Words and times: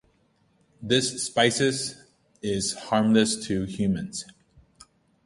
This 0.81 1.23
species 1.23 1.95
is 2.41 2.73
harmless 2.73 3.35
to 3.45 3.65
humans. 3.65 4.25